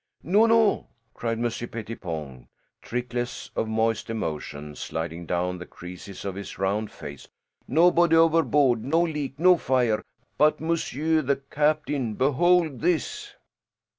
"No, 0.23 0.47
no!" 0.47 0.87
cried 1.13 1.37
Monsieur 1.37 1.67
Pettipon, 1.67 2.47
trickles 2.81 3.51
of 3.55 3.67
moist 3.67 4.09
emotion 4.09 4.75
sliding 4.75 5.27
down 5.27 5.59
the 5.59 5.65
creases 5.67 6.25
of 6.25 6.33
his 6.33 6.57
round 6.57 6.89
face. 6.91 7.27
"Nobody 7.67 8.15
overboard; 8.15 8.83
no 8.83 9.01
leak; 9.03 9.37
no 9.37 9.57
fire. 9.57 10.01
But 10.39 10.59
monsieur 10.59 11.21
the 11.21 11.35
captain 11.35 12.15
behold 12.15 12.79
this!" 12.81 13.35